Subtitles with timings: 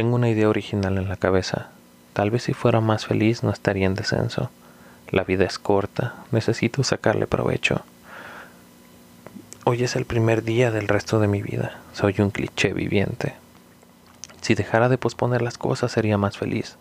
[0.00, 1.68] Tengo una idea original en la cabeza.
[2.14, 4.50] Tal vez si fuera más feliz no estaría en descenso.
[5.10, 7.82] La vida es corta, necesito sacarle provecho.
[9.64, 11.80] Hoy es el primer día del resto de mi vida.
[11.92, 13.34] Soy un cliché viviente.
[14.40, 16.78] Si dejara de posponer las cosas sería más feliz.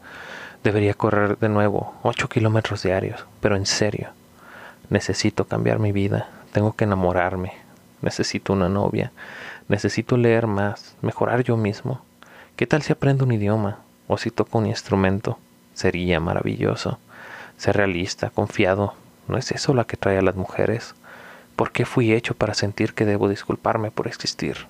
[0.64, 4.12] Debería correr de nuevo 8 kilómetros diarios, pero en serio.
[4.90, 6.30] Necesito cambiar mi vida.
[6.54, 7.52] Tengo que enamorarme.
[8.02, 9.12] Necesito una novia.
[9.68, 12.02] Necesito leer más, mejorar yo mismo.
[12.60, 15.40] ¿Qué tal si aprendo un idioma o si toco un instrumento?
[15.74, 17.00] Sería maravilloso.
[17.56, 18.96] Ser realista, confiado,
[19.30, 20.94] ¿no es eso la que trae a las mujeres?
[21.56, 24.68] ¿Por qué fui hecho para sentir que debo disculparme por existir?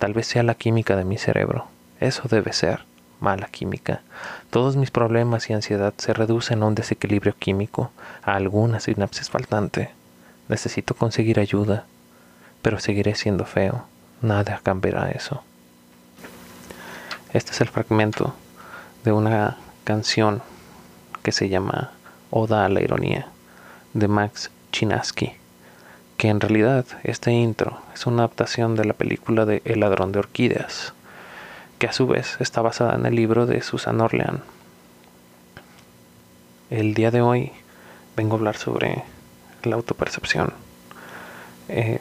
[0.00, 1.68] Tal vez sea la química de mi cerebro.
[2.00, 2.84] Eso debe ser
[3.20, 4.02] mala química.
[4.50, 7.92] Todos mis problemas y ansiedad se reducen a un desequilibrio químico,
[8.24, 9.90] a alguna sinapsis faltante.
[10.48, 11.84] Necesito conseguir ayuda,
[12.60, 13.84] pero seguiré siendo feo.
[14.20, 15.44] Nada cambiará eso.
[17.34, 18.32] Este es el fragmento
[19.02, 20.40] de una canción
[21.24, 21.90] que se llama
[22.30, 23.26] Oda a la ironía
[23.92, 25.32] de Max Chinaski,
[26.16, 30.20] que en realidad este intro es una adaptación de la película de El ladrón de
[30.20, 30.92] orquídeas
[31.80, 34.40] que a su vez está basada en el libro de Susan Orlean.
[36.70, 37.50] El día de hoy
[38.14, 39.02] vengo a hablar sobre
[39.64, 40.52] la autopercepción.
[41.68, 41.98] Eh,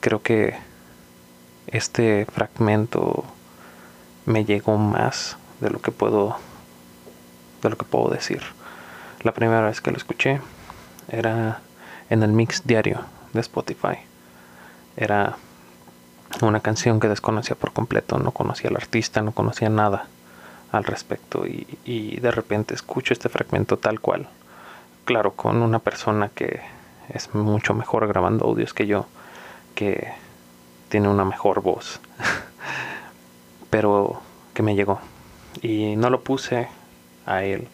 [0.00, 0.56] creo que
[1.68, 3.24] este fragmento
[4.26, 6.36] me llegó más de lo que puedo
[7.62, 8.42] de lo que puedo decir.
[9.22, 10.40] La primera vez que lo escuché
[11.08, 11.60] era
[12.10, 13.00] en el mix diario
[13.32, 13.98] de Spotify.
[14.96, 15.36] Era
[16.42, 20.06] una canción que desconocía por completo, no conocía al artista, no conocía nada
[20.72, 24.28] al respecto y, de repente escucho este fragmento tal cual.
[25.04, 26.60] Claro, con una persona que
[27.08, 29.06] es mucho mejor grabando audios que yo,
[29.74, 30.12] que
[30.88, 32.00] tiene una mejor voz,
[33.76, 34.22] pero
[34.54, 35.00] que me llegó.
[35.60, 36.66] Y no lo puse
[37.26, 37.68] a él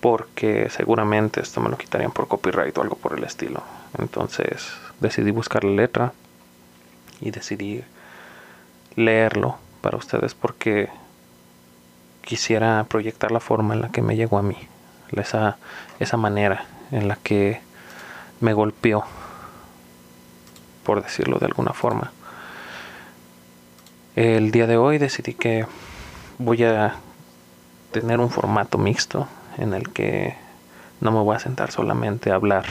[0.00, 3.62] porque seguramente esto me lo quitarían por copyright o algo por el estilo.
[3.96, 6.12] Entonces decidí buscar la letra
[7.20, 7.84] y decidí
[8.96, 10.88] leerlo para ustedes porque
[12.22, 14.56] quisiera proyectar la forma en la que me llegó a mí,
[15.12, 15.58] esa,
[16.00, 17.60] esa manera en la que
[18.40, 19.04] me golpeó,
[20.82, 22.10] por decirlo de alguna forma.
[24.16, 25.66] El día de hoy decidí que
[26.38, 26.96] voy a
[27.92, 30.34] tener un formato mixto en el que
[31.00, 32.64] no me voy a sentar solamente a hablar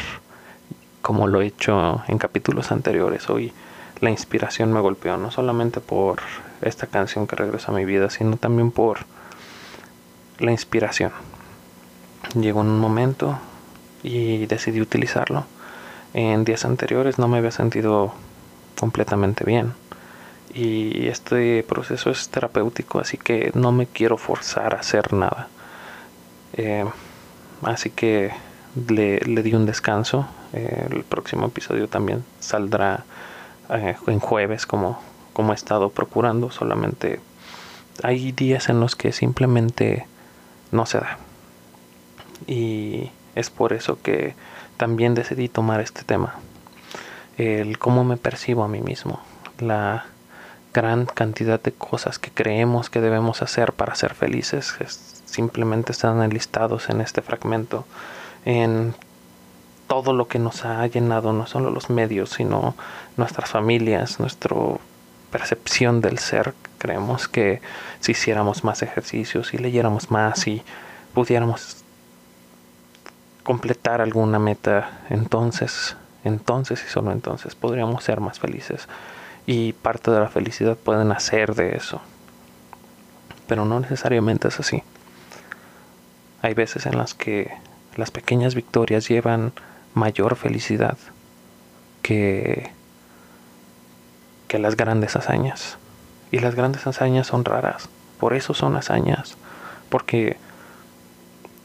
[1.02, 3.30] como lo he hecho en capítulos anteriores.
[3.30, 3.54] Hoy
[4.02, 6.20] la inspiración me golpeó, no solamente por
[6.62, 9.00] esta canción que regresa a mi vida, sino también por
[10.40, 11.14] la inspiración.
[12.36, 13.40] Llegó en un momento
[14.04, 15.46] y decidí utilizarlo.
[16.14, 18.14] En días anteriores no me había sentido
[18.78, 19.74] completamente bien.
[20.54, 25.48] Y este proceso es terapéutico, así que no me quiero forzar a hacer nada.
[26.54, 26.86] Eh,
[27.62, 28.32] así que
[28.88, 30.28] le, di un descanso.
[30.54, 33.06] Eh, el próximo episodio también saldrá
[33.70, 35.00] eh, en jueves como,
[35.34, 37.20] como he estado procurando, solamente
[38.04, 40.08] hay días en los que simplemente
[40.72, 41.18] no se da.
[42.48, 44.34] Y es por eso que
[44.78, 46.36] también decidí tomar este tema.
[47.38, 49.22] El cómo me percibo a mí mismo.
[49.60, 50.06] La
[50.74, 54.76] gran cantidad de cosas que creemos que debemos hacer para ser felices
[55.30, 57.86] simplemente están enlistados en este fragmento.
[58.46, 58.96] En
[59.88, 62.76] todo lo que nos ha llenado, no solo los medios, sino
[63.18, 64.56] nuestras familias, nuestra
[65.32, 66.54] percepción del ser.
[66.78, 67.62] Creemos que
[68.00, 70.62] si hiciéramos más ejercicios, si leyéramos más, si
[71.14, 71.84] pudiéramos
[73.44, 78.88] completar alguna meta, entonces, entonces y solo entonces podríamos ser más felices.
[79.46, 82.02] Y parte de la felicidad puede nacer de eso.
[83.48, 84.84] Pero no necesariamente es así.
[86.42, 87.52] Hay veces en las que
[87.96, 89.52] las pequeñas victorias llevan
[89.94, 90.98] mayor felicidad
[92.02, 92.72] que,
[94.48, 95.78] que las grandes hazañas.
[96.32, 97.90] Y las grandes hazañas son raras.
[98.20, 99.36] Por eso son hazañas.
[99.90, 100.38] Porque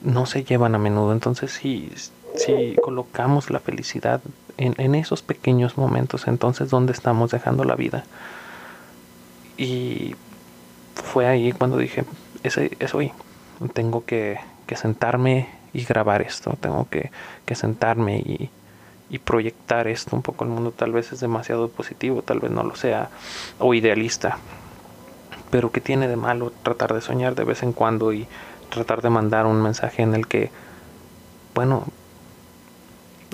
[0.02, 1.12] no se llevan a menudo.
[1.12, 1.92] Entonces si,
[2.34, 4.20] si colocamos la felicidad
[4.56, 8.04] en, en esos pequeños momentos, entonces ¿dónde estamos dejando la vida?
[9.56, 10.16] Y
[10.94, 12.04] fue ahí cuando dije,
[12.42, 13.12] es, es hoy.
[13.72, 17.10] Tengo que, que sentarme y grabar esto, tengo que,
[17.54, 18.50] sentarme y,
[19.24, 20.72] proyectar esto un poco al mundo.
[20.72, 23.10] Tal vez es demasiado positivo, tal vez no lo sea,
[23.60, 24.38] o idealista.
[25.52, 28.26] Pero que tiene de malo tratar de soñar de vez en cuando y
[28.70, 30.50] tratar de mandar un mensaje en el que,
[31.54, 31.84] bueno,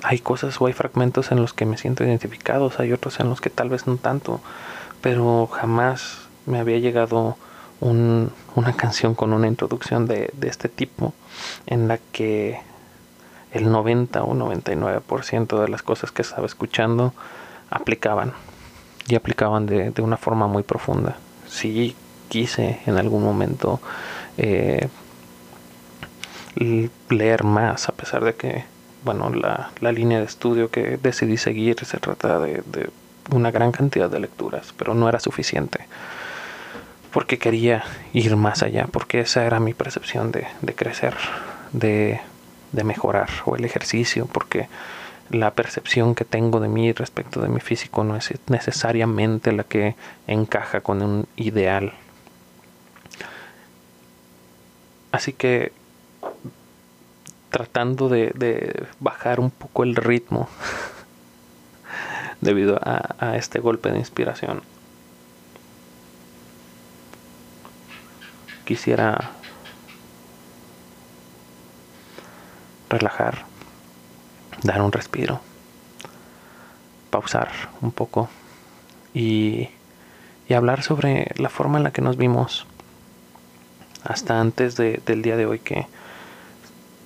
[0.03, 3.41] hay cosas o hay fragmentos en los que me siento identificados, hay otros en los
[3.41, 4.41] que tal vez no tanto,
[5.01, 7.37] pero jamás me había llegado
[7.79, 11.13] una canción con una introducción de, de este tipo
[11.65, 12.59] en la que
[13.51, 17.13] el 90 o 99% de las cosas que estaba escuchando
[17.69, 18.33] aplicaban
[19.07, 21.17] y aplicaban de, de una forma muy profunda.
[21.47, 21.95] Sí
[22.29, 23.81] quise en algún momento
[24.37, 24.87] eh,
[27.09, 28.63] leer más, a pesar de que,
[29.03, 32.89] bueno, la, la, línea de estudio que decidí seguir se trata de, de
[33.31, 35.87] una gran cantidad de lecturas, pero no era suficiente
[37.11, 37.83] porque quería
[38.13, 41.13] ir más allá, porque esa era mi percepción de, de crecer,
[41.73, 42.21] de,
[42.71, 44.67] de, mejorar, o el ejercicio, porque
[45.29, 49.95] la percepción que tengo de mí respecto de mi físico no es necesariamente la que
[50.27, 51.93] encaja con un ideal.
[55.11, 55.73] Así que
[57.51, 60.49] tratando de, de bajar un poco el ritmo
[62.41, 64.63] debido a, a este golpe de inspiración,
[68.65, 69.31] quisiera
[72.89, 73.45] relajar,
[74.63, 75.41] dar un respiro,
[77.09, 77.49] pausar
[77.81, 78.29] un poco
[79.13, 79.69] y,
[80.47, 82.65] y, hablar sobre la forma en la que nos vimos
[84.03, 85.87] hasta antes de, del día de hoy que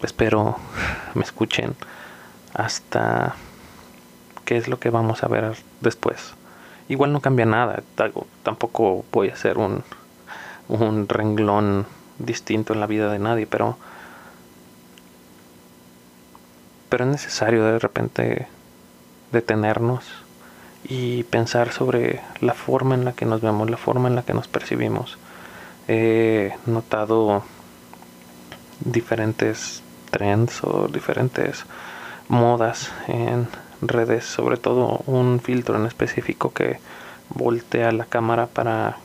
[0.04, 0.58] espero
[1.14, 1.76] me escuchen
[2.54, 3.36] hasta
[4.46, 6.34] qué es lo que vamos a ver después.
[6.88, 7.84] Igual no cambia nada,
[8.44, 9.84] tampoco voy a hacer un
[10.68, 11.86] un renglón
[12.20, 13.78] distinto en la vida de nadie, pero
[16.90, 18.48] pero es necesario de repente
[19.32, 20.06] detenernos
[20.84, 24.34] y pensar sobre la forma en la que nos vemos, la forma en la que
[24.34, 25.18] nos percibimos.
[25.88, 27.44] He notado
[28.80, 29.82] diferentes
[30.16, 31.66] trends o diferentes
[32.30, 33.50] modas en
[33.82, 36.80] redes, sobre todo un filtro en específico que
[37.30, 38.96] voltea la cámara para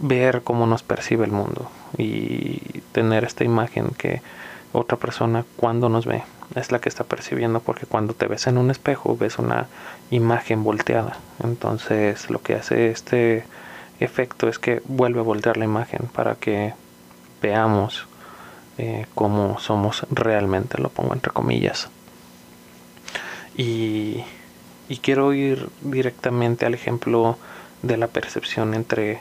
[0.00, 4.22] ver cómo nos percibe el mundo y tener esta imagen que
[4.72, 6.22] otra persona cuando nos ve
[6.54, 9.66] es la que está percibiendo porque cuando te ves en un espejo ves una
[10.10, 11.18] imagen volteada.
[11.44, 13.44] Entonces lo que hace este
[14.00, 16.72] efecto es que vuelve a voltear la imagen para que
[17.42, 18.07] veamos
[18.78, 21.88] eh, cómo somos realmente lo pongo entre comillas
[23.56, 24.22] y,
[24.88, 27.36] y quiero ir directamente al ejemplo
[27.82, 29.20] de la percepción entre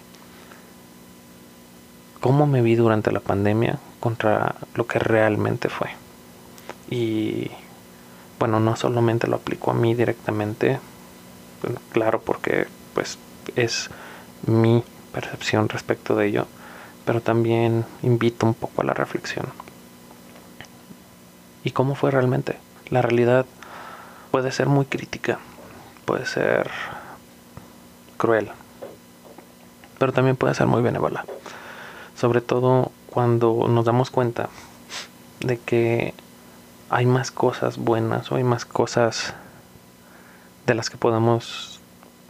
[2.21, 5.89] cómo me vi durante la pandemia contra lo que realmente fue.
[6.89, 7.51] Y
[8.39, 10.79] bueno, no solamente lo aplico a mí directamente,
[11.91, 13.17] claro, porque pues
[13.55, 13.89] es
[14.45, 16.47] mi percepción respecto de ello,
[17.07, 19.47] pero también invito un poco a la reflexión.
[21.63, 22.59] ¿Y cómo fue realmente?
[22.89, 23.47] La realidad
[24.29, 25.39] puede ser muy crítica,
[26.05, 26.69] puede ser
[28.17, 28.51] cruel,
[29.97, 31.25] pero también puede ser muy benévola
[32.17, 34.49] sobre todo cuando nos damos cuenta
[35.39, 36.13] de que
[36.89, 39.35] hay más cosas buenas o hay más cosas
[40.65, 41.79] de las que podamos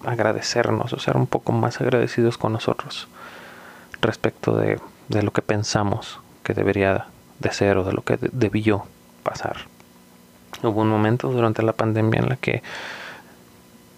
[0.05, 3.07] agradecernos o ser un poco más agradecidos con nosotros
[4.01, 7.07] respecto de, de lo que pensamos que debería
[7.39, 8.85] de ser o de lo que debió
[9.23, 9.57] pasar.
[10.63, 12.63] Hubo un momento durante la pandemia en la que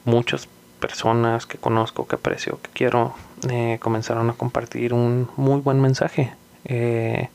[0.05, 0.47] muchos
[0.79, 3.13] personas que conozco, que aprecio, que quiero,
[3.49, 6.33] eh, comenzaron a compartir un muy buen mensaje.
[6.65, 7.29] Eh,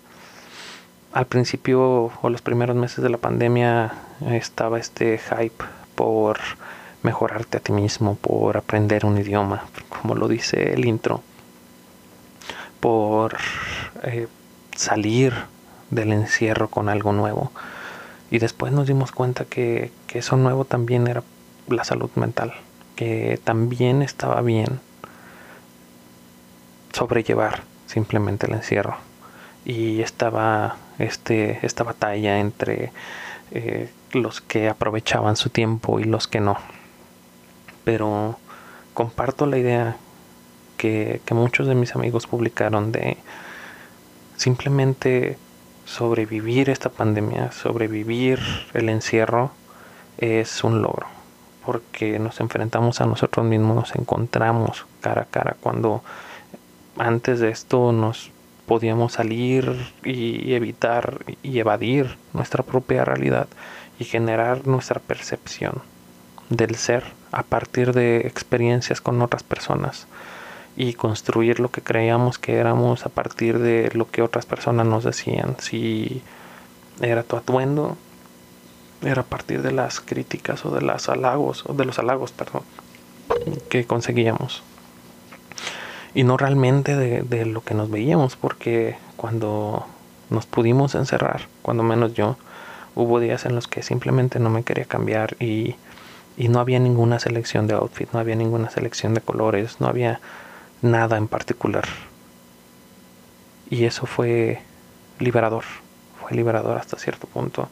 [1.13, 3.93] al principio o los primeros meses de la pandemia
[4.31, 6.39] estaba este hype por
[7.03, 11.23] mejorarte a ti mismo, por aprender un idioma, como lo dice el intro,
[12.85, 13.39] por
[14.03, 14.29] eh,
[14.77, 15.33] salir
[15.89, 17.51] del encierro con algo nuevo.
[18.31, 21.23] Y después nos dimos cuenta que, eso nuevo también era
[21.67, 22.53] la salud mental
[22.95, 24.79] que también estaba bien
[26.93, 28.97] sobrellevar simplemente el encierro
[29.65, 32.93] y estaba este esta batalla entre
[33.51, 36.59] eh, los que aprovechaban su tiempo y los que no
[37.83, 38.39] pero
[38.95, 39.97] comparto la idea
[40.77, 43.17] que, muchos de mis amigos publicaron de
[44.37, 45.39] simplemente
[45.85, 48.41] sobrevivir esta pandemia sobrevivir
[48.73, 49.53] el encierro
[50.19, 51.07] es un logro
[51.65, 56.03] porque nos enfrentamos a nosotros mismos, nos encontramos cara a cara, cuando
[56.99, 58.31] antes de esto nos
[58.67, 63.49] podíamos salir y evitar y evadir nuestra propia realidad
[63.99, 65.83] y generar nuestra percepción
[66.51, 70.07] del ser a partir de experiencias con otras personas
[70.77, 75.05] y construir lo que creíamos que éramos a partir de lo que otras personas nos
[75.05, 75.57] decían.
[75.59, 76.23] Si
[77.01, 77.97] era tu atuendo,
[79.03, 82.63] era a partir de las críticas o de los halagos, o de los halagos, perdón,
[83.69, 84.63] que conseguíamos.
[86.15, 89.85] y no realmente de, de lo que nos veíamos, porque cuando
[90.31, 92.37] nos pudimos encerrar, cuando menos yo,
[92.95, 95.75] hubo días en los que simplemente no me quería cambiar y,
[96.37, 100.21] y no había ninguna selección de outfit, no había ninguna selección de colores, no había
[100.85, 101.85] nada en particular.
[103.71, 104.61] Y eso fue
[105.19, 105.65] liberador,
[106.21, 107.69] fue liberador hasta cierto punto.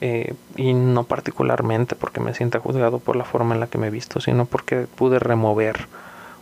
[0.00, 3.88] Eh, y no particularmente porque me sienta juzgado por la forma en la que me
[3.88, 5.86] he visto, sino porque pude remover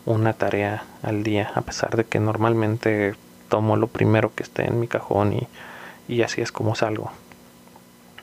[0.06, 3.14] una tarea al día, a pesar de que normalmente
[3.48, 5.48] tomo lo primero que esté en mi cajón y,
[6.08, 7.10] y así es como salgo.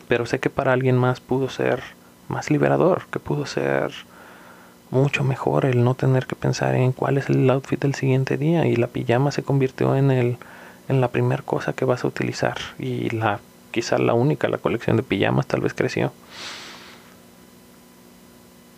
[0.08, 1.84] Pero sé que para alguien más pudo ser
[2.30, 3.94] más liberador, que pudo ser
[4.90, 8.66] mucho mejor el no tener que pensar en cuál es el outfit del siguiente día
[8.66, 10.38] y la pijama se convirtió en el
[10.88, 13.40] en la primera cosa que vas a utilizar y la
[13.72, 16.14] quizá la única la colección de pijamas tal vez creció.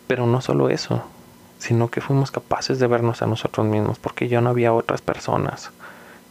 [0.06, 1.04] Pero no solo eso
[1.58, 5.70] sino que fuimos capaces de vernos a nosotros mismos porque ya no había otras personas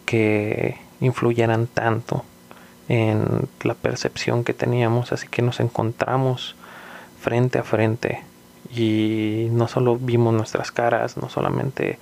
[0.05, 2.25] que influyeran tanto
[2.89, 6.55] en la percepción que teníamos así que nos encontramos
[7.21, 8.23] frente a frente
[8.71, 11.99] y no solo vimos nuestras caras, no solamente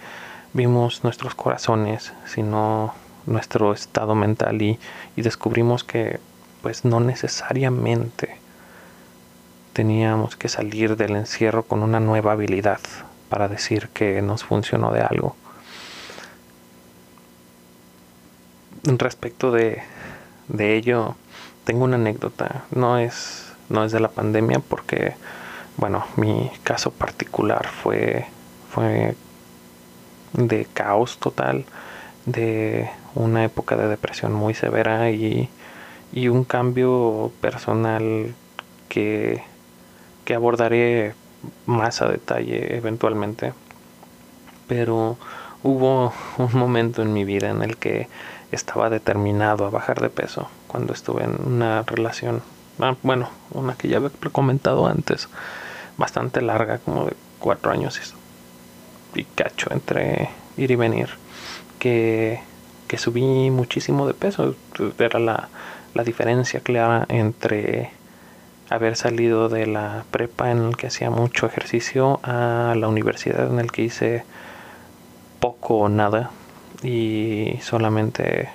[0.53, 2.93] vimos nuestros corazones, sino
[3.25, 4.79] nuestro estado mental y,
[5.15, 6.19] y descubrimos que
[6.61, 8.37] pues no necesariamente
[9.73, 12.79] teníamos que salir del encierro con una nueva habilidad
[13.29, 15.35] para decir que nos funcionó de algo.
[18.83, 19.83] Respecto de,
[20.47, 21.15] de ello,
[21.65, 22.63] tengo una anécdota.
[22.71, 25.15] No es no es de la pandemia porque,
[25.77, 28.25] bueno, mi caso particular fue,
[28.69, 29.15] fue
[30.33, 31.65] de caos total,
[32.25, 35.49] de una época de depresión muy severa y,
[36.11, 38.33] y un cambio personal
[38.89, 39.43] que,
[40.25, 41.13] que abordaré
[41.65, 43.53] más a detalle eventualmente.
[44.67, 45.17] Pero
[45.63, 48.09] hubo un momento en mi vida en el que
[48.51, 52.41] estaba determinado a bajar de peso cuando estuve en una relación
[52.79, 55.29] Ah, bueno, una que ya había comentado antes,
[55.97, 57.99] bastante larga, como de cuatro años
[59.15, 61.09] y, cacho entre ir y venir,
[61.79, 62.39] que,
[62.87, 64.55] que subí muchísimo de peso.
[64.99, 65.49] Era la,
[65.93, 67.91] la diferencia clara entre
[68.69, 73.59] haber salido de la prepa en el que hacía mucho ejercicio a la universidad en
[73.59, 74.23] el que hice
[75.39, 76.31] poco o nada
[76.83, 78.49] y solamente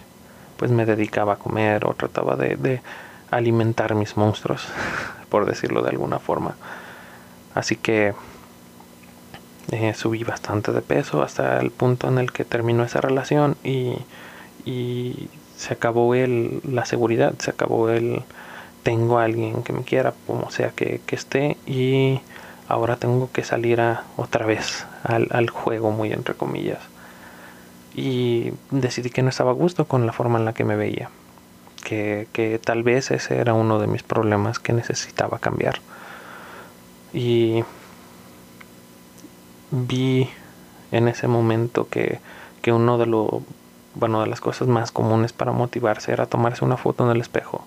[0.58, 2.82] pues me dedicaba a comer o trataba de
[3.32, 4.68] alimentar mis monstruos,
[5.28, 6.54] por decirlo de alguna forma.
[7.54, 8.14] Así que
[9.70, 13.96] eh, subí bastante de peso hasta el punto en el que terminó esa relación y,
[15.56, 18.22] se acabó el, la seguridad, se acabó el
[18.82, 22.20] tengo a alguien que me quiera, como sea que, que esté, y
[22.66, 26.80] ahora tengo que salir a, otra vez al, al juego, muy entre comillas.
[27.94, 31.10] Y decidí que no estaba a gusto con la forma en la que me veía
[31.82, 35.80] que, tal vez ese era uno de mis problemas que necesitaba cambiar.
[37.12, 37.64] Y
[39.70, 40.28] vi
[40.90, 42.20] en ese momento que,
[42.60, 43.42] que uno de lo
[43.94, 47.66] bueno de las cosas más comunes para motivarse era tomarse una foto en el espejo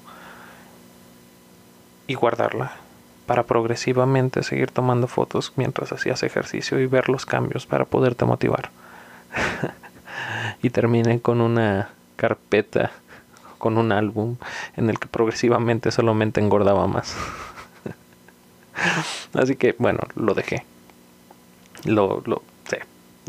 [2.07, 2.73] y guardarla
[3.25, 8.69] para progresivamente seguir tomando fotos mientras hacías ejercicio y ver los cambios para poderte motivar.
[10.61, 12.91] y terminé con una carpeta
[13.57, 14.35] con un álbum
[14.77, 17.15] en el que progresivamente solamente engordaba más.
[19.34, 20.65] Así que bueno, lo dejé.
[21.86, 22.41] Lo, lo,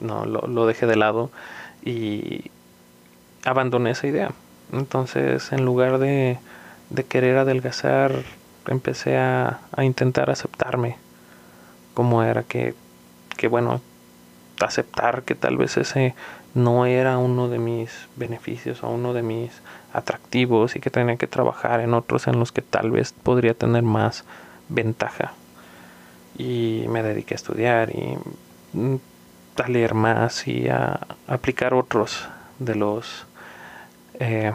[0.03, 1.31] no, lo, lo dejé de lado
[1.85, 2.51] y
[3.45, 4.33] abandoné esa idea.
[4.73, 6.39] Entonces, en lugar de,
[6.91, 8.13] de querer adelgazar,
[8.67, 10.97] empecé a, a, intentar aceptarme
[11.95, 12.75] como era que,
[13.37, 13.81] que bueno,
[14.61, 16.15] aceptar que tal vez ese
[16.55, 19.53] no era uno de mis beneficios o uno de mis
[19.93, 23.83] atractivos y que tenía que trabajar en otros en los que tal vez podría tener
[23.83, 24.25] más
[24.69, 25.33] ventaja.
[26.39, 28.17] Y me dediqué a estudiar y
[28.73, 28.97] mm,
[29.57, 33.27] a leer más y a aplicar otros de los
[34.15, 34.53] eh,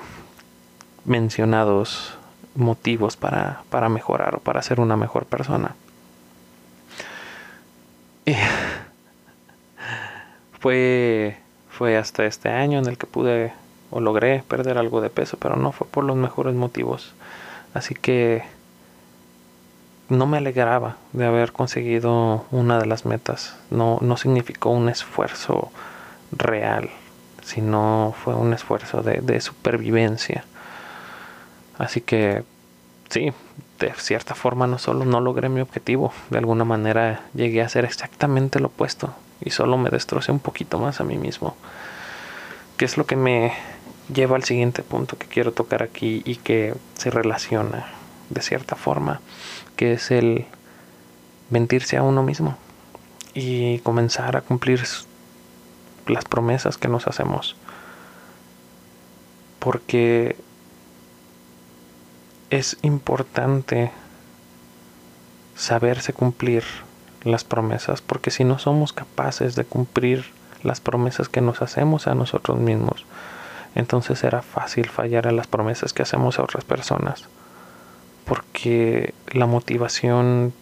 [1.06, 2.18] mencionados
[2.56, 5.76] motivos para, para mejorar o para ser una mejor persona.
[8.26, 8.34] Y
[10.60, 11.38] fue,
[11.70, 13.54] fue hasta este año en el que pude
[13.90, 17.14] o logré perder algo de peso, pero no fue por los mejores motivos.
[17.74, 18.44] Así que
[20.12, 23.56] no me alegraba de haber conseguido una de las metas.
[23.70, 25.72] No, no significó un esfuerzo
[26.32, 26.90] real,
[27.44, 30.44] sino fue un esfuerzo de, de supervivencia.
[31.78, 32.44] Así que
[33.10, 33.32] sí,
[33.80, 37.86] de cierta forma no solo no logré mi objetivo, de alguna manera llegué a hacer
[37.86, 41.56] exactamente lo opuesto y solo me destrocé un poquito más a mí mismo.
[42.76, 43.54] ¿Qué es lo que me
[44.14, 47.88] lleva al siguiente punto que quiero tocar aquí y que se relaciona
[48.32, 49.20] de cierta forma,
[49.82, 50.46] que es el
[51.50, 52.56] mentirse a uno mismo
[53.34, 54.84] y comenzar a cumplir
[56.06, 57.56] las promesas que nos hacemos.
[59.58, 60.36] Porque
[62.52, 63.90] es importante
[65.56, 66.64] saberse cumplir
[67.24, 70.26] las promesas, porque si no somos capaces de cumplir
[70.62, 73.08] las promesas que nos hacemos a nosotros mismos,
[73.74, 77.28] entonces será fácil fallar a las promesas que hacemos a otras personas,
[78.26, 80.54] porque la motivación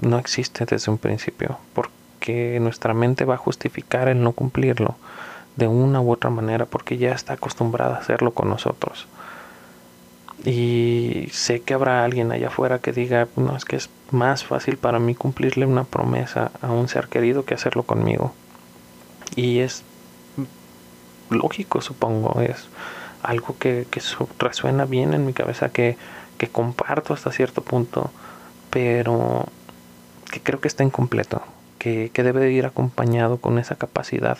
[0.00, 4.96] no existe desde un principio, porque nuestra mente va a justificar el no cumplirlo
[5.56, 9.06] de una u otra manera, porque ya está acostumbrada a hacerlo con nosotros.
[10.44, 14.78] Y sé que habrá alguien allá afuera que diga, no, es que es más fácil
[14.78, 18.32] para mí cumplirle una promesa a un ser querido que hacerlo conmigo.
[19.36, 19.84] Y es
[21.28, 22.68] lógico, supongo, es
[23.22, 23.86] algo que,
[24.38, 25.96] resuena bien en mi cabeza, que,
[26.38, 28.10] que comparto hasta cierto punto,
[28.70, 29.46] pero
[30.30, 31.42] que creo que está incompleto,
[31.78, 34.38] que, que debe de ir acompañado con esa capacidad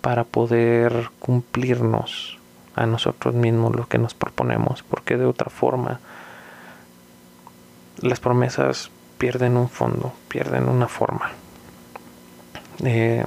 [0.00, 2.38] para poder cumplirnos
[2.74, 6.00] a nosotros mismos lo que nos proponemos, porque de otra forma
[7.98, 11.32] las promesas pierden un fondo, pierden una forma.
[12.84, 13.24] Eh,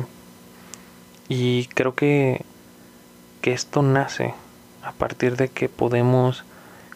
[1.28, 2.46] y creo que,
[3.42, 4.34] que esto nace
[4.84, 6.44] a partir de que podemos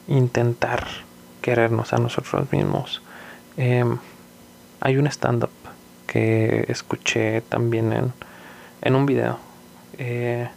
[0.07, 0.85] intentar
[1.41, 3.01] querernos a nosotros mismos.
[3.57, 3.97] Em,
[4.81, 5.51] hay un stand-up
[6.07, 8.13] que escuché también en,
[8.81, 9.37] en un video
[9.97, 10.49] eh,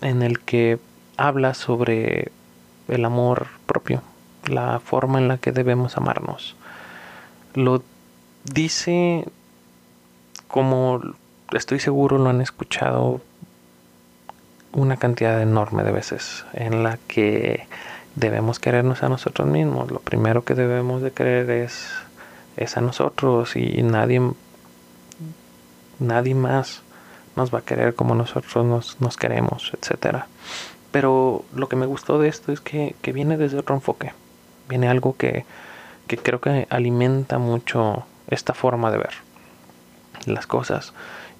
[0.00, 0.78] en el que
[1.16, 2.30] habla sobre
[2.88, 4.02] el amor propio,
[4.46, 6.56] la forma en la que debemos amarnos.
[7.54, 7.82] Lo
[8.44, 9.24] dice
[10.48, 11.00] como
[11.52, 13.20] estoy seguro lo han escuchado
[14.72, 17.66] una cantidad enorme de veces en la que
[18.14, 19.90] debemos querernos a nosotros mismos.
[19.90, 21.88] Lo primero que debemos de querer es
[22.58, 24.20] es a nosotros y nadie,
[26.00, 26.82] nadie más
[27.36, 30.24] nos va a querer como nosotros nos, queremos, etc.
[30.90, 34.12] Pero lo que me gustó de esto es que, viene desde otro enfoque.
[34.68, 35.44] Viene algo que,
[36.08, 39.14] creo que alimenta mucho esta forma de ver
[40.26, 40.92] las cosas.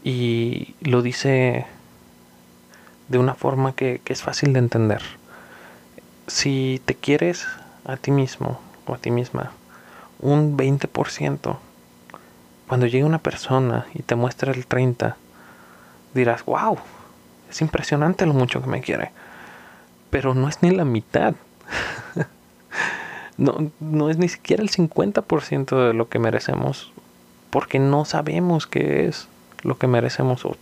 [0.05, 1.67] Y lo dice
[3.09, 5.03] de una forma que, que es fácil de entender.
[6.27, 7.47] Si te quieres
[7.85, 9.53] a ti mismo o a ti misma,
[10.21, 11.57] un 20%.
[12.67, 15.15] Cuando llegue una persona y te muestra el 30%,
[16.15, 16.79] dirás, wow,
[17.51, 19.11] es impresionante lo mucho que me quiere.
[20.11, 21.35] Pero no es ni la mitad.
[23.37, 26.93] no, no es ni siquiera el 50% de lo que merecemos.
[27.51, 29.29] Porque no sabemos qué es
[29.63, 30.57] lo que merecemos o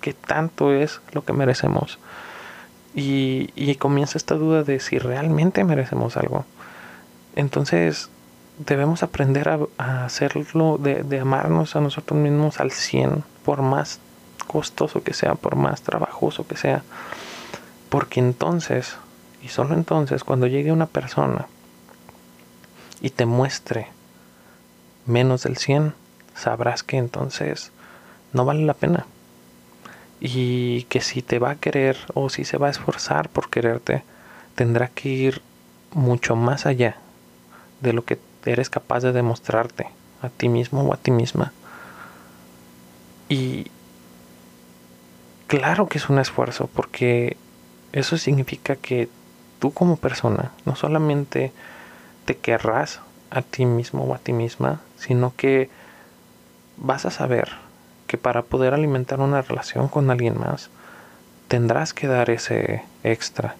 [0.00, 1.98] qué tanto es lo que merecemos.
[2.94, 6.44] Y, comienza esta duda de si realmente merecemos algo.
[7.36, 8.10] Entonces,
[8.58, 14.00] debemos aprender a, hacerlo, de, amarnos a nosotros mismos al 100, por más
[14.46, 16.82] costoso que sea, por más trabajoso que sea.
[17.88, 18.96] Porque entonces,
[19.42, 21.46] y solo entonces, cuando llegue una persona
[23.00, 23.86] y te muestre
[25.06, 25.94] menos del 100,
[26.34, 27.72] sabrás que entonces
[28.32, 29.06] no vale la pena.
[30.20, 34.02] Y que si te va a querer o si se va a esforzar por quererte,
[34.54, 35.42] tendrá que ir
[35.92, 36.96] mucho más allá
[37.80, 39.86] de lo que eres capaz de demostrarte
[40.22, 41.52] a ti mismo o a ti misma.
[43.28, 43.66] Y
[45.46, 47.36] claro que es un esfuerzo porque
[47.92, 49.08] eso significa que
[49.58, 51.52] tú como persona no solamente
[52.24, 55.70] te querrás a ti mismo o a ti misma, sino que
[56.76, 57.50] vas a saber
[58.10, 60.68] que para poder alimentar una relación con alguien más,
[61.46, 63.54] tendrás que dar ese extra.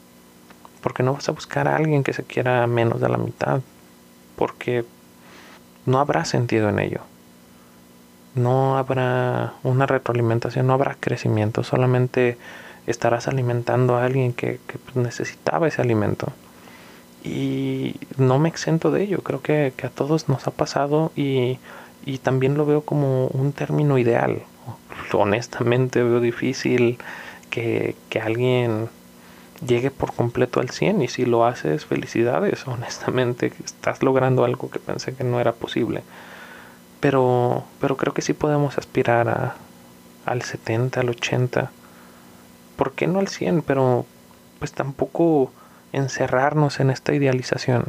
[0.80, 3.60] Porque no vas a buscar a alguien que se quiera menos de la mitad
[4.34, 4.84] porque
[5.86, 7.02] no habrá sentido en ello.
[8.34, 12.36] No habrá una retroalimentación, no habrá crecimiento, solamente
[12.88, 16.32] estarás alimentando a alguien que, pues, necesitaba ese alimento.
[17.22, 21.60] Y no me exento de ello, creo que, a todos nos ha pasado y,
[22.04, 24.42] y también lo veo como un término ideal.
[25.12, 26.98] Honestamente veo difícil
[27.50, 28.88] que, que alguien
[29.66, 34.78] llegue por completo al 100 y si lo haces, felicidades, honestamente, estás logrando algo que
[34.78, 36.02] pensé que no era posible.
[37.00, 39.56] Pero, pero creo que sí podemos aspirar a,
[40.26, 41.70] al 70, al 80.
[42.76, 43.62] ¿Por qué no al 100?
[43.62, 44.06] Pero
[44.58, 45.50] pues tampoco
[45.92, 47.86] encerrarnos en esta idealización.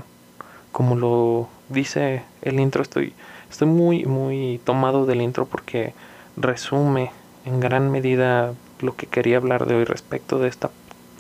[0.71, 3.13] Como lo dice el intro, estoy,
[3.51, 5.93] estoy muy, muy tomado del intro porque
[6.37, 7.11] resume
[7.45, 10.71] en gran medida lo que quería hablar de hoy respecto de esta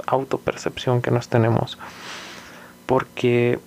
[0.07, 1.77] autopercepción que nos tenemos.
[2.85, 3.59] Porque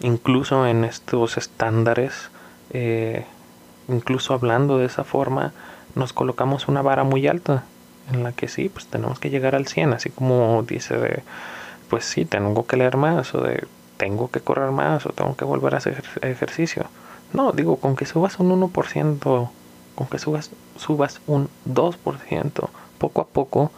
[0.00, 2.30] incluso en estos estándares,
[2.70, 3.24] eh,
[3.88, 5.52] incluso hablando de esa forma,
[5.94, 7.64] nos colocamos una vara muy alta
[8.12, 11.22] en la que sí, pues tenemos que llegar al 100, así como dice de,
[11.90, 15.44] pues sí, tengo que leer más o de tengo que correr más o tengo que
[15.44, 16.86] volver a hacer ejercicio.
[17.32, 19.50] No, digo, con que subas un 1%,
[19.94, 23.70] con que subas, subas un 2%, poco a poco,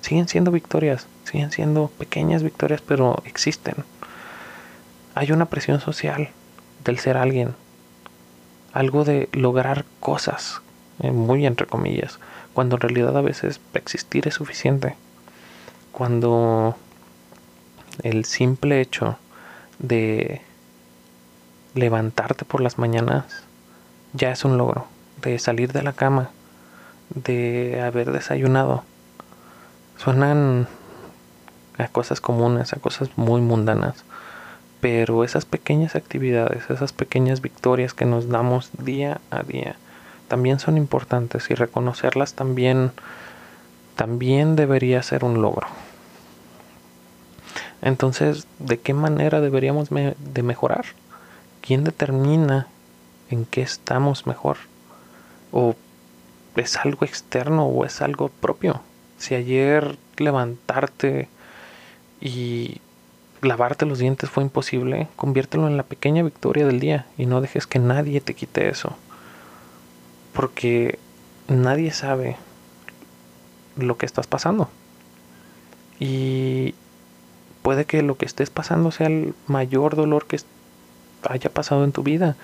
[0.00, 3.76] siguen siendo victorias, siguen siendo pequeñas victorias, pero existen.
[5.14, 6.30] Hay una presión social
[6.84, 7.54] del ser alguien,
[8.72, 10.60] algo de lograr cosas,
[11.00, 12.18] eh, muy entre comillas,
[12.54, 14.96] cuando en realidad a veces existir es suficiente.
[15.92, 16.76] Cuando
[18.02, 19.16] el simple hecho
[19.78, 20.42] de
[21.74, 23.44] levantarte por las mañanas
[24.12, 24.86] ya es un logro,
[25.22, 26.30] de salir de la cama,
[27.10, 28.84] de haber desayunado.
[29.96, 30.66] Suenan
[31.78, 34.04] a cosas comunes, a cosas muy mundanas,
[34.80, 39.76] pero esas pequeñas actividades, esas pequeñas victorias que nos damos día a día,
[40.28, 42.92] también son importantes y reconocerlas también
[43.96, 45.66] también debería ser un logro.
[47.82, 50.86] Entonces, ¿de qué manera deberíamos de mejorar?
[51.60, 52.66] ¿Quién determina
[53.30, 54.58] en qué estamos mejor?
[55.52, 55.76] ¿O
[56.56, 58.80] es algo externo o es algo propio?
[59.18, 61.28] Si ayer levantarte
[62.20, 62.80] y
[63.42, 67.66] lavarte los dientes fue imposible, conviértelo en la pequeña victoria del día y no dejes
[67.66, 68.96] que nadie te quite eso.
[70.32, 70.98] Porque
[71.48, 72.36] nadie sabe
[73.76, 74.68] lo que estás pasando.
[75.98, 76.74] Y
[77.62, 80.40] puede que lo que estés pasando sea el mayor dolor que
[81.28, 82.36] haya pasado en tu vida.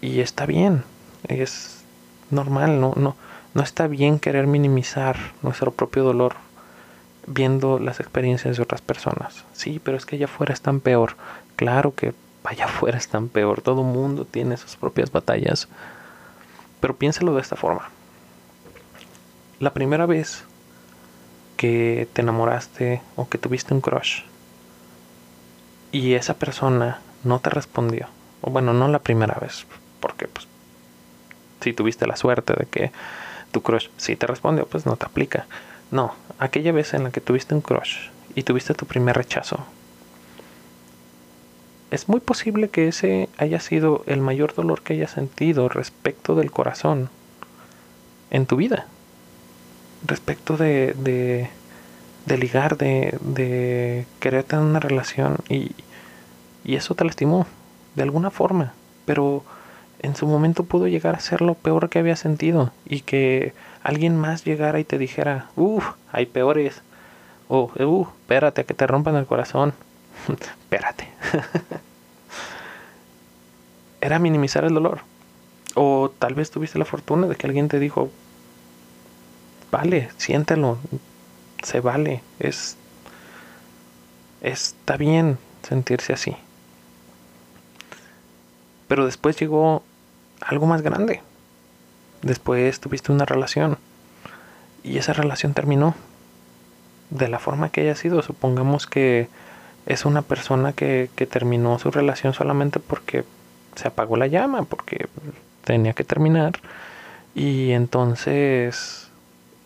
[0.00, 0.84] Y está bien,
[1.28, 1.84] es
[2.30, 3.16] normal, no, no,
[3.54, 6.34] no está bien querer minimizar nuestro propio dolor
[7.26, 9.44] viendo las experiencias de otras personas.
[9.52, 11.16] Sí, pero es que allá afuera están peor.
[11.56, 12.14] Claro que
[12.44, 13.62] allá afuera están peor.
[13.62, 15.68] Todo mundo tiene sus propias batallas.
[16.80, 17.88] Pero piénsalo de esta forma.
[19.58, 20.44] La primera vez
[21.56, 24.22] que te enamoraste o que tuviste un crush
[25.92, 28.06] y esa persona no te respondió,
[28.40, 29.66] o bueno, no la primera vez,
[30.00, 30.46] porque pues
[31.60, 32.92] si tuviste la suerte de que
[33.52, 35.46] tu crush sí te respondió, pues no te aplica.
[35.90, 39.64] No, aquella vez en la que tuviste un crush y tuviste tu primer rechazo.
[41.90, 46.50] Es muy posible que ese haya sido el mayor dolor que hayas sentido respecto del
[46.50, 47.08] corazón
[48.30, 48.86] en tu vida.
[50.04, 51.48] Respecto de, de,
[52.26, 55.72] de ligar, de, de querer tener una relación y,
[56.66, 57.46] y eso te lastimó,
[57.94, 58.74] de alguna forma,
[59.04, 59.44] pero
[60.00, 64.16] en su momento pudo llegar a ser lo peor que había sentido y que alguien
[64.16, 66.82] más llegara y te dijera, uff, hay peores,
[67.46, 69.74] o uh, espérate a que te rompan el corazón,
[70.28, 71.08] espérate.
[74.00, 75.00] Era minimizar el dolor.
[75.76, 78.10] O tal vez tuviste la fortuna de que alguien te dijo,
[79.70, 80.78] vale, siéntelo,
[81.62, 82.76] se vale, es
[84.40, 86.36] está bien sentirse así.
[88.88, 89.82] Pero después llegó
[90.40, 91.22] algo más grande.
[92.22, 93.78] Después tuviste una relación.
[94.82, 95.94] Y esa relación terminó.
[97.10, 98.22] De la forma que haya sido.
[98.22, 99.28] Supongamos que
[99.86, 103.24] es una persona que, que terminó su relación solamente porque
[103.76, 105.08] se apagó la llama, porque
[105.64, 106.54] tenía que terminar.
[107.34, 109.10] Y entonces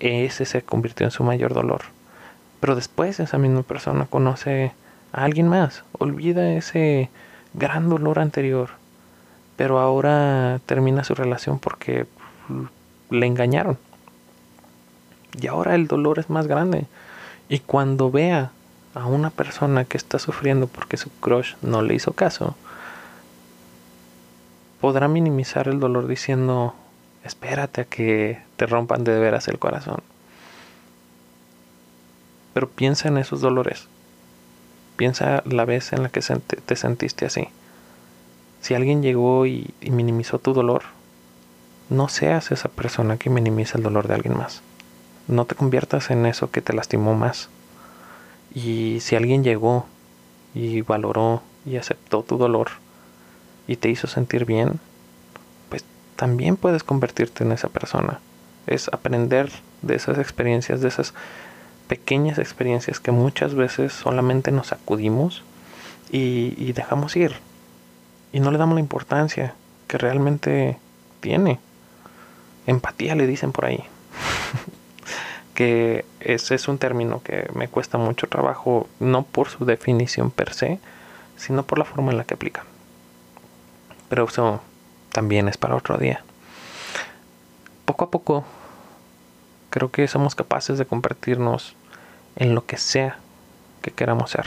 [0.01, 1.83] ese se convirtió en su mayor dolor.
[2.61, 4.73] Pero después esa misma persona conoce
[5.13, 5.85] a alguien más.
[5.99, 7.11] Olvida ese
[7.55, 8.80] gran dolor anterior
[9.61, 12.07] pero ahora termina su relación porque
[13.11, 13.77] le engañaron.
[15.39, 16.87] Y ahora el dolor es más grande.
[17.51, 18.53] Y cuando vea
[18.95, 22.57] a una persona que está sufriendo porque su crush no le hizo caso,
[24.81, 26.75] podrá minimizar el dolor diciendo,
[27.23, 30.03] espérate a que te rompan de veras el corazón.
[32.55, 33.89] Pero piensa en esos dolores.
[34.97, 36.23] Piensa la vez en la que
[36.65, 37.51] te sentiste así.
[38.61, 40.83] Si alguien llegó y, minimizó tu dolor,
[41.89, 44.63] no seas esa persona que minimiza el dolor de alguien más.
[45.29, 47.49] No te conviertas en eso que te lastimó más.
[48.55, 49.87] Y si alguien llegó
[50.55, 52.69] y valoró y aceptó tu dolor
[53.67, 54.79] y te hizo sentir bien,
[55.69, 55.85] pues
[56.17, 58.21] también puedes convertirte en esa persona.
[58.67, 59.51] Es aprender
[59.83, 61.15] de esas experiencias, de esas
[61.89, 65.43] pequeñas experiencias que muchas veces solamente nos acudimos
[66.13, 67.37] y, y dejamos ir
[68.33, 69.55] y no le damos la importancia
[69.87, 70.79] que realmente
[71.21, 71.59] tiene.
[72.67, 73.85] Empatía le dicen por ahí.
[75.55, 80.55] que ese es un término que me cuesta mucho trabajo, no por su definición per
[80.55, 80.79] se,
[81.37, 82.65] sino por la forma en la que aplica.
[84.09, 84.61] Pero eso
[85.13, 86.23] también es para otro día.
[87.85, 88.45] Poco a poco
[89.71, 91.75] creo que somos capaces de convertirnos
[92.37, 93.19] en lo que sea
[93.83, 94.47] que queramos ser.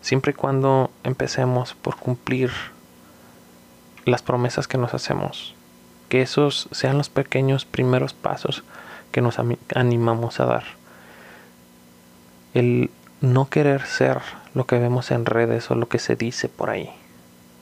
[0.00, 2.50] Siempre y cuando empecemos por cumplir
[4.04, 5.54] las promesas que nos hacemos.
[6.08, 8.62] Que esos sean los pequeños primeros pasos
[9.10, 9.38] que nos
[9.74, 10.64] animamos a dar.
[12.54, 14.20] El no querer ser
[14.54, 16.90] lo que vemos en redes o lo que se dice por ahí.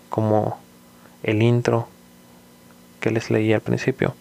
[0.09, 0.59] Como
[1.23, 1.89] el intro
[3.01, 4.15] que les leí al principio.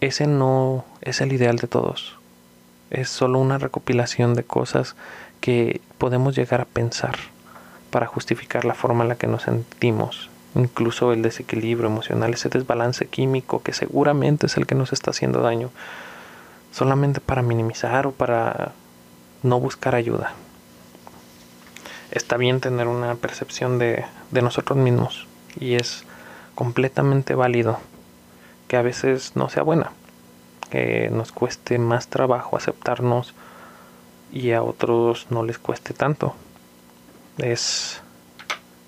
[0.00, 2.16] Ese no es el ideal de todos.
[2.90, 4.96] Es solo una recopilación de cosas
[5.40, 7.16] que podemos llegar a pensar
[7.92, 10.30] para justificar la forma en la que nos sentimos.
[10.54, 15.42] Incluso el desequilibrio emocional, ese desbalance químico que seguramente es el que nos está haciendo
[15.42, 15.70] daño.
[16.72, 18.72] Solamente para minimizar o para
[19.42, 20.32] no buscar ayuda.
[22.10, 25.26] Está bien tener una percepción de, nosotros mismos
[25.60, 26.04] y es
[26.54, 27.78] completamente válido
[28.68, 29.92] que a veces no sea buena,
[30.70, 33.34] que nos cueste más trabajo aceptarnos
[34.32, 36.34] y a otros no les cueste tanto.
[37.38, 38.00] Es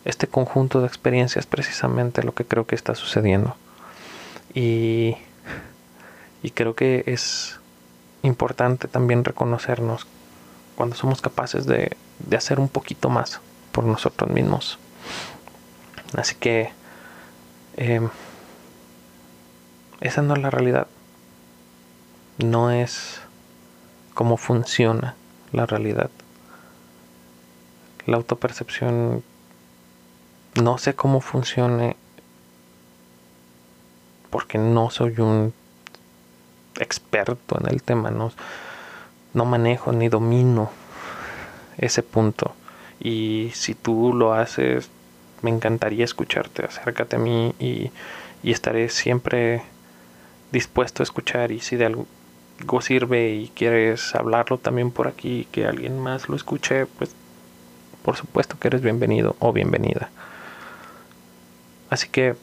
[0.04, 3.57] este conjunto de experiencias precisamente lo que creo que está sucediendo.
[4.52, 5.16] Y,
[6.42, 7.59] y creo que es
[8.22, 10.07] importante también reconocernos
[10.76, 13.40] cuando somos capaces de, de hacer un poquito más
[13.72, 14.78] por nosotros mismos.
[16.16, 16.70] Así que
[17.76, 18.07] eh,
[20.00, 20.87] esa no es la realidad.
[22.38, 23.20] No es
[24.14, 25.14] cómo funciona
[25.52, 26.11] la realidad.
[28.06, 29.22] La autopercepción
[30.60, 31.96] no sé cómo funcione
[34.30, 35.52] porque no soy un
[36.78, 38.32] experto en el tema, no,
[39.32, 40.70] no manejo ni domino
[41.78, 42.54] ese punto.
[43.00, 44.90] Y si tú lo haces,
[45.42, 47.90] me encantaría escucharte, acércate a mí y,
[48.42, 49.62] y estaré siempre
[50.52, 52.06] dispuesto a escuchar y si de algo
[52.80, 57.14] sirve y quieres hablarlo también por aquí, que alguien más lo escuche, pues
[58.04, 60.10] por supuesto que eres bienvenido o bienvenida.
[61.90, 62.36] Así que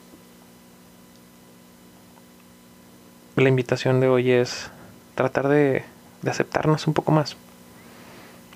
[3.36, 4.70] la invitación de hoy es
[5.14, 5.84] tratar de,
[6.26, 7.36] aceptarnos un poco más,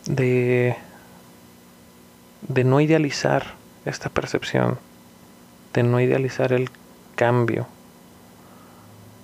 [0.06, 0.76] de
[2.48, 4.78] no idealizar esta percepción,
[5.72, 6.70] de no idealizar el
[7.14, 7.66] cambio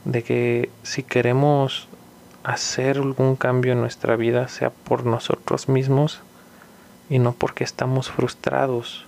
[0.05, 1.89] de que si queremos
[2.43, 6.21] hacer algún cambio en nuestra vida sea por nosotros mismos
[7.13, 9.05] y no porque estamos frustrados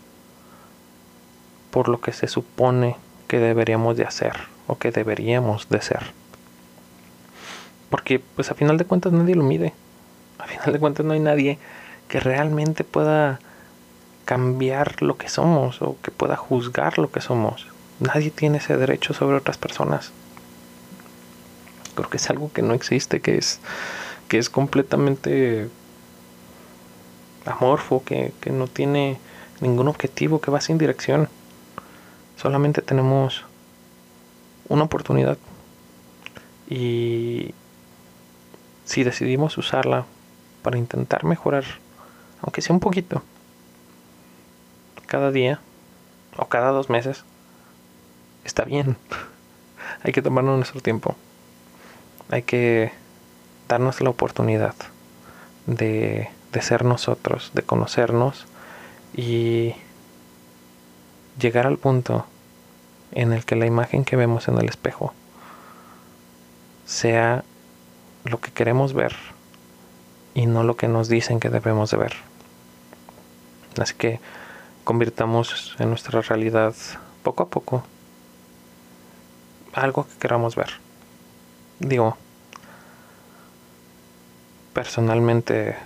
[1.70, 2.96] por lo que se supone
[3.28, 4.34] que deberíamos de hacer
[4.66, 6.12] o que deberíamos de ser.
[7.88, 9.72] Porque pues a final de cuentas nadie lo mide.
[10.38, 11.58] A final de cuentas no hay nadie
[12.08, 13.40] que realmente pueda
[14.24, 17.66] cambiar lo que somos o que pueda juzgar lo que somos.
[18.00, 20.12] Nadie tiene ese derecho sobre otras personas
[21.94, 23.60] creo que es algo que no existe, que es,
[24.28, 25.68] que es completamente
[27.46, 29.18] amorfo, que, que no tiene
[29.60, 31.28] ningún objetivo, que va sin dirección.
[32.36, 33.44] Solamente tenemos
[34.68, 35.38] una oportunidad.
[36.68, 37.54] Y
[38.84, 40.06] si decidimos usarla
[40.62, 41.64] para intentar mejorar,
[42.40, 43.22] aunque sea un poquito,
[45.06, 45.60] cada día
[46.36, 47.24] o cada dos meses,
[48.44, 48.96] está bien.
[50.02, 51.16] Hay que tomarnos nuestro tiempo
[52.30, 52.92] hay que
[53.68, 54.74] darnos la oportunidad
[55.66, 58.46] de, de ser nosotros, de conocernos
[59.14, 59.74] y
[61.38, 62.24] llegar al punto
[63.12, 65.12] en el que la imagen que vemos en el espejo
[66.86, 67.44] sea
[68.24, 69.14] lo que queremos ver
[70.32, 72.14] y no lo que nos dicen que debemos de ver.
[73.78, 74.18] Así que
[74.84, 76.74] convirtamos en nuestra realidad
[77.22, 77.84] poco a poco
[79.74, 80.84] algo que queramos ver
[81.78, 82.16] digo,
[84.72, 85.76] personalmente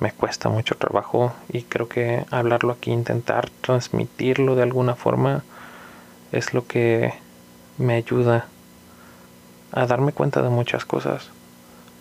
[0.00, 5.42] me cuesta mucho trabajo y creo que hablarlo aquí, intentar transmitirlo de alguna forma,
[6.32, 7.14] es lo que
[7.78, 8.46] me ayuda
[9.72, 11.30] a darme cuenta de muchas cosas,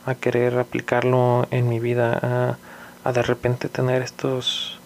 [0.06, 2.58] a querer aplicarlo en mi vida, a,
[3.04, 4.80] a de repente tener estos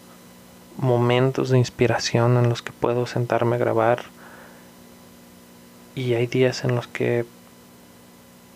[0.78, 4.04] momentos de inspiración en los que puedo sentarme a grabar
[5.96, 7.26] y hay días en los que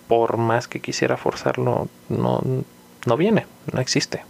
[0.08, 2.42] por más que quisiera forzarlo, no,
[3.06, 4.24] no viene, no existe.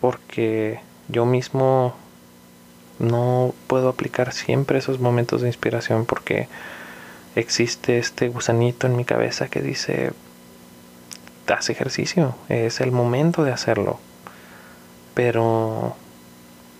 [0.00, 1.94] Porque yo mismo
[2.98, 6.48] no puedo aplicar siempre esos momentos de inspiración porque
[7.34, 10.12] existe este gusanito en mi cabeza que dice,
[11.48, 13.98] haz ejercicio, es el momento de hacerlo.
[15.14, 15.96] Pero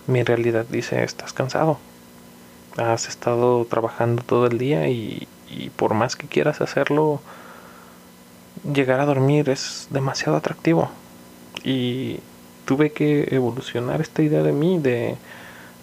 [0.07, 1.79] mi realidad dice, estás cansado.
[2.77, 7.21] Has estado trabajando todo el día y, y por más que quieras hacerlo,
[8.73, 10.89] llegar a dormir es demasiado atractivo.
[11.63, 12.19] Y
[12.65, 15.15] tuve que evolucionar esta idea de mí, de,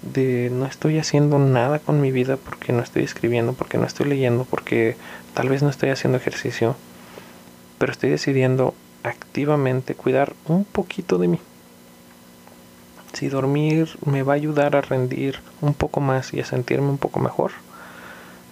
[0.03, 4.07] de no estoy haciendo nada con mi vida porque no estoy escribiendo, porque no estoy
[4.07, 4.97] leyendo, porque
[5.35, 6.77] tal vez no estoy haciendo ejercicio,
[7.79, 11.41] pero estoy decidiendo activamente cuidar un poquito de mí.
[13.13, 16.99] Si dormir me va a ayudar a rendir un poco más y a sentirme un
[16.99, 17.53] poco mejor,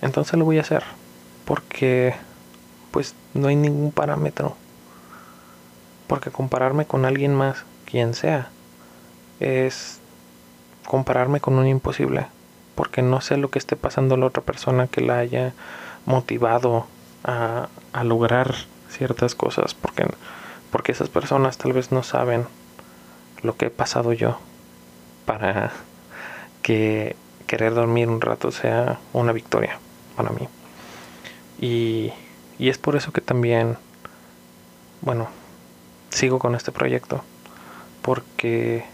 [0.03, 0.83] entonces lo voy a hacer,
[1.45, 2.15] porque
[2.91, 4.57] pues no hay ningún parámetro.
[6.07, 8.51] Porque compararme con alguien más, quien sea,
[9.41, 10.01] es
[10.87, 12.27] compararme con un imposible.
[12.75, 15.55] Porque no sé lo que esté pasando a la otra persona que la haya
[16.05, 16.87] motivado
[17.25, 18.55] a, a lograr
[18.91, 19.75] ciertas cosas.
[19.75, 20.07] Porque,
[20.71, 22.47] porque esas personas tal vez no saben
[23.43, 24.39] lo que he pasado yo
[25.25, 25.73] para
[26.63, 29.79] que querer dormir un rato sea una victoria
[30.17, 30.49] para mí.
[31.59, 32.13] Y
[32.59, 33.77] y es por eso que también,
[35.03, 35.29] bueno,
[36.11, 37.23] sigo con este proyecto.
[38.07, 38.85] Porque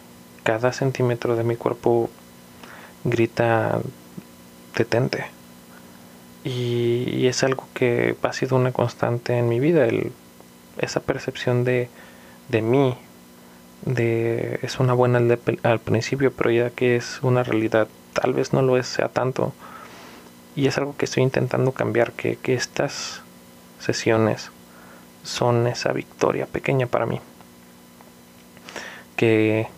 [0.43, 2.11] cada centímetro de mi cuerpo
[3.05, 3.79] grita
[4.77, 5.27] detente.
[6.45, 9.87] Y, es algo que ha sido una constante en mi vida,
[10.79, 11.89] esa percepción de,
[12.51, 12.97] mí,
[13.87, 15.21] es una buena
[15.63, 19.53] al, principio, pero ya que es una realidad, tal vez no lo es, sea tanto.
[20.57, 23.23] Y es algo que estoy intentando cambiar, que estas
[23.79, 24.51] sesiones
[25.23, 27.21] son esa victoria pequeña para mí.
[29.23, 29.69] Que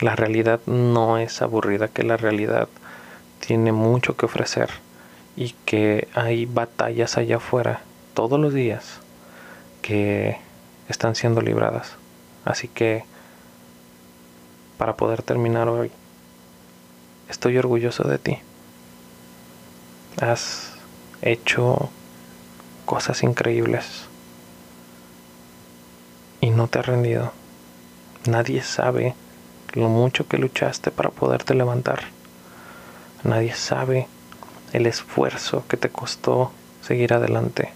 [0.00, 2.70] la realidad no es aburrida, que la realidad
[3.46, 4.70] tiene mucho que ofrecer
[5.36, 7.82] y que hay batallas allá afuera
[8.14, 9.00] todos los días
[9.82, 10.38] que
[10.88, 11.96] están siendo libradas.
[12.46, 13.04] Así que
[14.78, 15.90] para poder terminar hoy,
[17.28, 18.38] estoy orgulloso de ti.
[20.18, 20.72] Has
[21.20, 21.90] hecho
[22.86, 24.06] cosas increíbles
[26.40, 27.41] y no te has rendido.
[28.26, 29.16] Nadie sabe
[29.72, 32.04] lo mucho que luchaste para poderte levantar.
[33.24, 34.06] Nadie sabe
[34.72, 37.72] el esfuerzo que te costó seguir adelante.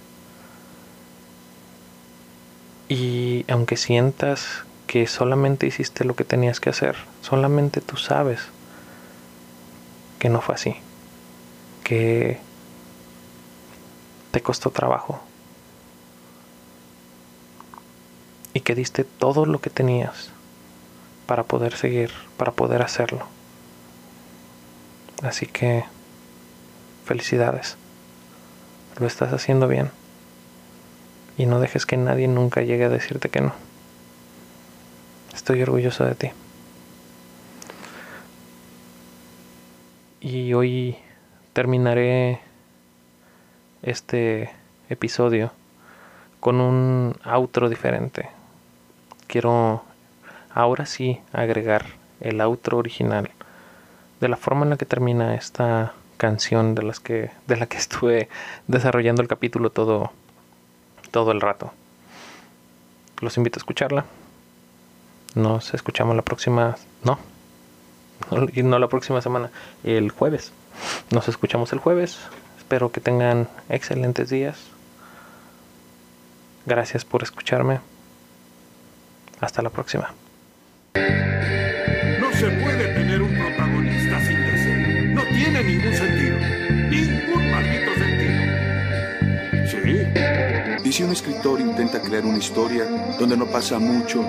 [2.88, 8.40] Y aunque sientas que solamente hiciste lo que tenías que hacer, solamente tú sabes
[10.20, 10.76] que no fue así.
[11.82, 12.38] Que
[14.30, 15.20] te costó trabajo
[18.54, 20.30] y que diste todo lo que tenías
[21.26, 23.26] para poder seguir, para poder hacerlo.
[25.22, 25.84] Así que
[27.04, 27.76] felicidades.
[28.98, 29.90] Lo estás haciendo bien.
[31.38, 33.52] Y no dejes que nadie nunca llegue a decirte que no.
[35.34, 36.30] Estoy orgulloso de ti.
[40.20, 40.96] Y hoy
[41.52, 42.40] terminaré
[43.82, 44.50] este
[44.88, 45.52] episodio
[46.40, 48.28] con un outro diferente.
[49.26, 49.84] Quiero
[50.56, 51.84] ahora sí agregar
[52.20, 53.28] el outro original
[54.20, 57.76] de la forma en la que termina esta canción de las que de la que
[57.84, 58.28] estuve
[58.66, 60.10] desarrollando el capítulo todo
[61.10, 61.72] todo el rato.
[63.20, 64.04] Los invito a escucharla.
[65.34, 67.18] Nos escuchamos la próxima, no,
[68.64, 69.50] no la próxima semana,
[69.84, 70.52] el jueves.
[71.10, 72.18] Nos escuchamos el jueves.
[72.58, 74.58] Espero que tengan excelentes días.
[76.64, 77.80] Gracias por escucharme.
[79.40, 80.12] Hasta la próxima.
[82.20, 85.14] No se puede tener un protagonista sin deseo.
[85.14, 86.38] No tiene ningún sentido.
[86.90, 88.42] Ningún maldito sentido.
[89.66, 90.88] Sí.
[90.88, 92.84] Y si un escritor intenta crear una historia
[93.18, 94.24] donde no pasa mucho,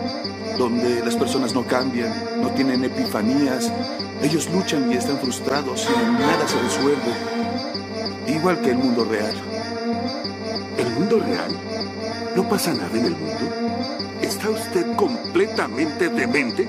[0.58, 2.12] donde las personas no cambian,
[2.42, 3.72] no tienen epifanías,
[4.22, 7.38] ellos luchan y están frustrados y nada se resuelve
[8.28, 9.34] igual que el mundo real.
[10.78, 11.52] ¿El mundo real?
[12.36, 13.67] ¿No pasa nada en el mundo?
[14.22, 16.68] ¿Está usted completamente demente?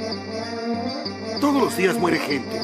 [1.41, 2.61] Todos los días muere gente.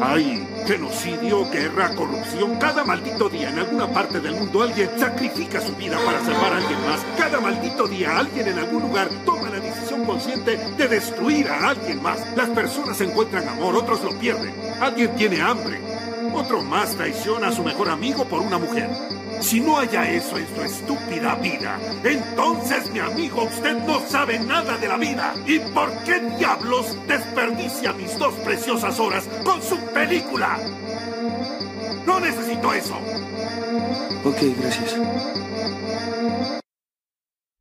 [0.00, 2.56] Hay genocidio, guerra, corrupción.
[2.56, 6.56] Cada maldito día en alguna parte del mundo alguien sacrifica su vida para salvar a
[6.58, 7.00] alguien más.
[7.16, 12.02] Cada maldito día alguien en algún lugar toma la decisión consciente de destruir a alguien
[12.02, 12.20] más.
[12.36, 14.54] Las personas encuentran amor, otros lo pierden.
[14.80, 15.80] Alguien tiene hambre,
[16.34, 18.88] otro más traiciona a su mejor amigo por una mujer.
[19.40, 24.76] Si no haya eso en su estúpida vida, entonces, mi amigo, usted no sabe nada
[24.76, 25.34] de la vida.
[25.46, 30.58] ¿Y por qué diablos desperdicia mis dos preciosas horas con su película?
[32.06, 32.94] No necesito eso.
[34.24, 35.37] Ok, gracias.